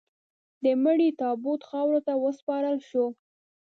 د 0.63 0.65
مړي 0.83 1.09
تابوت 1.21 1.61
خاورو 1.69 1.99
ته 2.07 2.13
وسپارل 2.23 2.77
شو. 2.89 3.05